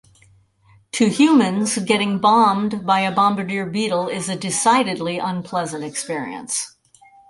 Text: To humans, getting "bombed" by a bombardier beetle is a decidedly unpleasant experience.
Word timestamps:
To 0.93 1.09
humans, 1.09 1.77
getting 1.77 2.17
"bombed" 2.17 2.87
by 2.87 3.01
a 3.01 3.11
bombardier 3.11 3.67
beetle 3.67 4.07
is 4.07 4.29
a 4.29 4.35
decidedly 4.35 5.19
unpleasant 5.19 5.83
experience. 5.83 6.73